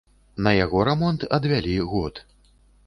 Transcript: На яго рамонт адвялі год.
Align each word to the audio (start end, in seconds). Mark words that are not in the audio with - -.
На 0.47 0.53
яго 0.65 0.79
рамонт 0.89 1.27
адвялі 1.41 1.77
год. 1.95 2.15